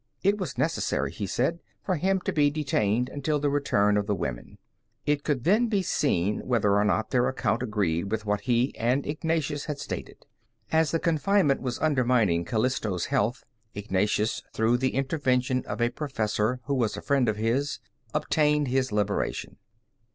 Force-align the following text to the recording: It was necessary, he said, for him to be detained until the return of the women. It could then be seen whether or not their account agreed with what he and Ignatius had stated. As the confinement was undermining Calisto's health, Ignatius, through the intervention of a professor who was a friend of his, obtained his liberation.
It 0.23 0.39
was 0.39 0.57
necessary, 0.57 1.11
he 1.11 1.27
said, 1.27 1.59
for 1.83 1.95
him 1.95 2.21
to 2.21 2.33
be 2.33 2.49
detained 2.49 3.07
until 3.07 3.37
the 3.37 3.51
return 3.51 3.97
of 3.97 4.07
the 4.07 4.15
women. 4.15 4.57
It 5.05 5.23
could 5.23 5.43
then 5.43 5.67
be 5.67 5.83
seen 5.83 6.39
whether 6.39 6.73
or 6.75 6.83
not 6.83 7.11
their 7.11 7.27
account 7.27 7.61
agreed 7.61 8.09
with 8.09 8.25
what 8.25 8.41
he 8.41 8.75
and 8.79 9.05
Ignatius 9.05 9.65
had 9.65 9.77
stated. 9.77 10.25
As 10.71 10.89
the 10.89 10.97
confinement 10.99 11.61
was 11.61 11.77
undermining 11.77 12.45
Calisto's 12.45 13.05
health, 13.13 13.43
Ignatius, 13.75 14.41
through 14.53 14.77
the 14.77 14.95
intervention 14.95 15.63
of 15.67 15.79
a 15.79 15.91
professor 15.91 16.61
who 16.63 16.73
was 16.73 16.97
a 16.97 17.01
friend 17.03 17.29
of 17.29 17.37
his, 17.37 17.77
obtained 18.11 18.69
his 18.69 18.91
liberation. 18.91 19.57